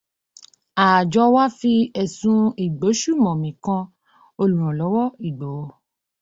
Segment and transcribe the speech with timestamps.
[0.87, 3.85] Àjọ wa fi ẹ̀sùn ìgbésùnmọ̀mí kan
[4.41, 5.65] olùrànlọ́wọ́ Ìgbòho.